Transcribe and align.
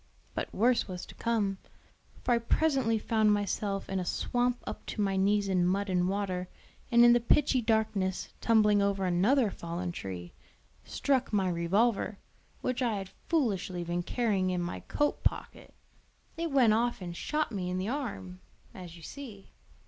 But 0.33 0.51
worse 0.51 0.87
was 0.87 1.05
to 1.05 1.13
come; 1.13 1.59
for 2.23 2.31
I 2.31 2.39
presently 2.39 2.97
found 2.97 3.31
myself 3.33 3.87
in 3.87 3.99
a 3.99 4.03
swamp 4.03 4.63
up 4.65 4.83
to 4.87 4.99
my 4.99 5.15
knees 5.15 5.47
in 5.47 5.63
mud 5.63 5.91
and 5.91 6.09
water, 6.09 6.47
and 6.91 7.05
in 7.05 7.13
the 7.13 7.19
pitchy 7.19 7.61
darkness 7.61 8.29
tumbling 8.41 8.81
over 8.81 9.05
another 9.05 9.51
fallen 9.51 9.91
tree, 9.91 10.33
struck 10.83 11.31
my 11.31 11.47
revolver, 11.47 12.17
which 12.61 12.81
I 12.81 12.95
had 12.95 13.09
foolishly 13.27 13.83
been 13.83 14.01
carrying 14.01 14.49
in 14.49 14.59
my 14.59 14.79
coat 14.79 15.23
pocket: 15.23 15.71
it 16.35 16.49
went 16.49 16.73
off 16.73 16.99
and 16.99 17.15
shot 17.15 17.51
me 17.51 17.69
in 17.69 17.77
the 17.77 17.89
arm, 17.89 18.39
as 18.73 18.97
you 18.97 19.03
see. 19.03 19.51